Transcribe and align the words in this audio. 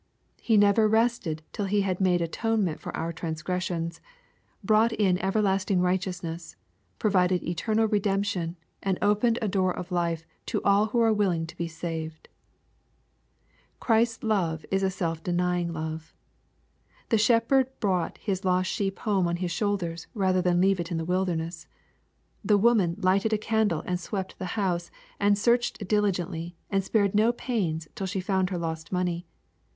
He 0.41 0.57
never 0.57 0.87
rested 0.87 1.43
till 1.53 1.65
He 1.65 1.81
had 1.81 2.01
made 2.01 2.23
atonement 2.23 2.79
for 2.79 2.91
our 2.97 3.13
transgressions, 3.13 4.01
brought 4.63 4.91
in 4.91 5.19
everlasting 5.23 5.79
righteousness, 5.79 6.55
provided 6.97 7.43
eternal 7.43 7.87
redemption, 7.87 8.57
and 8.81 8.97
opened 8.99 9.37
a 9.43 9.47
door 9.47 9.71
of 9.71 9.91
life 9.91 10.25
to 10.47 10.59
all 10.63 10.87
who 10.87 10.99
are 11.01 11.13
willing 11.13 11.45
to 11.45 11.55
be 11.55 11.67
saved. 11.67 12.29
Christ's 13.79 14.23
love 14.23 14.65
is 14.71 14.81
a 14.81 14.89
self 14.89 15.21
denying 15.21 15.71
love. 15.71 16.15
The 17.09 17.19
shepherd 17.19 17.69
brought 17.79 18.17
his 18.17 18.43
lost 18.43 18.71
sheep 18.71 18.97
home 18.97 19.27
on 19.27 19.35
his 19.35 19.51
own 19.51 19.55
shoulders 19.55 20.07
rather 20.15 20.41
than 20.41 20.59
leave 20.59 20.79
it 20.79 20.89
in 20.89 20.97
the 20.97 21.05
wilderness. 21.05 21.67
The 22.43 22.57
woman 22.57 22.95
lighted 22.99 23.33
a 23.33 23.37
candle, 23.37 23.83
and 23.85 23.99
swept 23.99 24.39
the 24.39 24.45
house, 24.57 24.89
and 25.19 25.37
searched 25.37 25.87
diligently, 25.87 26.55
and 26.71 26.83
spared 26.83 27.13
no 27.13 27.31
pains, 27.31 27.87
till 27.93 28.07
she 28.07 28.19
found 28.19 28.49
her 28.49 28.57
lost 28.57 28.91
money. 28.91 29.27